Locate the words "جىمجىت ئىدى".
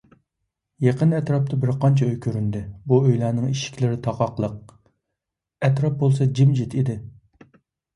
6.41-7.03